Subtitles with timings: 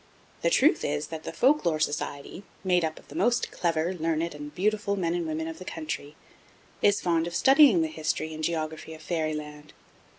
[0.41, 4.33] The truth is that the Folk Lore Society made up of the most clever, learned,
[4.33, 6.15] and beautiful men and women of the country
[6.81, 9.73] is fond of studying the history and geography of Fairy Land.